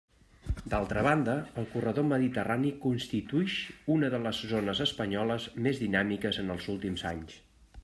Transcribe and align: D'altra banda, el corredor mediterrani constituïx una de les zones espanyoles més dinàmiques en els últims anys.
D'altra 0.73 1.01
banda, 1.07 1.35
el 1.61 1.67
corredor 1.73 2.07
mediterrani 2.13 2.71
constituïx 2.87 3.59
una 3.97 4.11
de 4.15 4.23
les 4.25 4.41
zones 4.55 4.83
espanyoles 4.89 5.49
més 5.67 5.85
dinàmiques 5.85 6.43
en 6.45 6.53
els 6.57 6.69
últims 6.77 7.09
anys. 7.15 7.41